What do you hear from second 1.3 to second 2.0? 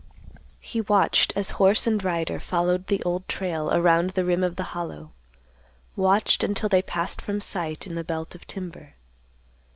as horse